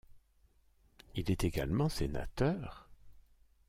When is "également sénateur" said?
1.43-2.89